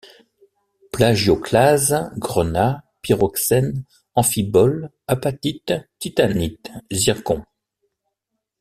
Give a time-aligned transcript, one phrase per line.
[0.91, 3.83] Plagioclase, grenat, pyroxènes,
[4.15, 7.43] amphiboles, apatite, titanite, zircon.